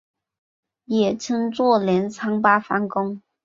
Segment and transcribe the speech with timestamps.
[0.85, 3.21] 也称作镰仓八幡宫。